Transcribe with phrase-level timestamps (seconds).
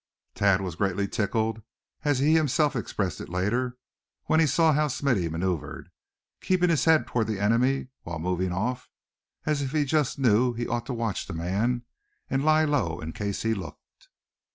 [0.33, 1.61] Thad was greatly "tickled"
[2.03, 3.77] as he himself expressed it later,
[4.25, 5.91] when he saw how Smithy maneuvered,
[6.41, 8.89] keeping his head toward the enemy while moving off,
[9.45, 11.83] as if he just knew he ought to watch the man,
[12.31, 14.07] and lie low in case he looked.